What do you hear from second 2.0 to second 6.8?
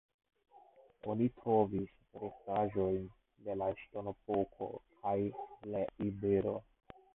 restaĵojn de la Ŝtonepoko kaj de iberoj.